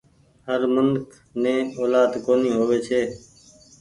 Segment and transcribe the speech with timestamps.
[0.47, 1.05] هر منک
[1.43, 3.01] ني اولآد ڪونيٚ هووي ڇي۔